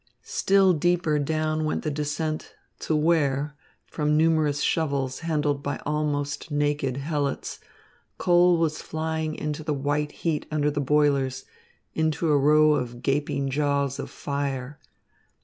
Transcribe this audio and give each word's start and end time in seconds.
Still 0.23 0.73
deeper 0.73 1.19
down 1.19 1.63
went 1.63 1.83
the 1.83 1.91
descent, 1.91 2.55
to 2.79 2.95
where, 2.95 3.55
from 3.85 4.17
numerous 4.17 4.61
shovels 4.61 5.19
handled 5.19 5.61
by 5.61 5.77
almost 5.85 6.49
naked 6.49 6.97
helots, 6.97 7.59
coal 8.17 8.57
was 8.57 8.81
flying 8.81 9.35
into 9.35 9.63
the 9.63 9.75
white 9.75 10.11
heat 10.25 10.47
under 10.49 10.71
the 10.71 10.81
boilers, 10.81 11.45
into 11.93 12.31
a 12.31 12.37
row 12.39 12.73
of 12.73 13.03
gaping 13.03 13.51
jaws 13.51 13.99
of 13.99 14.09
fire. 14.09 14.79